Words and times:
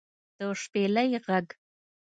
د 0.37 0.41
شپېلۍ 0.61 1.09
غږ 1.25 1.47